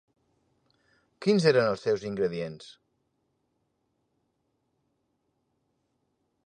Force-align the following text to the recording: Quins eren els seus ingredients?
Quins 1.25 1.45
eren 1.51 1.69
els 1.73 1.85
seus 1.87 2.05
ingredients? 2.11 2.71